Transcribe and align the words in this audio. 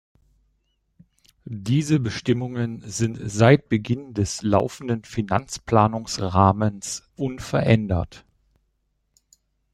Diese 1.45 1.99
Bestimmungen 1.99 2.79
sind 2.89 3.19
seit 3.23 3.69
Beginn 3.69 4.15
des 4.15 4.41
laufenden 4.41 5.03
Finanzplanungsrahmens 5.03 7.07
unverändert. 7.15 8.25